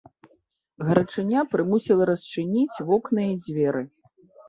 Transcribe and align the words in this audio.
Гарачыня 0.87 1.45
прымусіла 1.53 2.09
расчыніць 2.13 2.83
вокны 2.91 3.31
і 3.33 3.41
дзверы. 3.47 3.89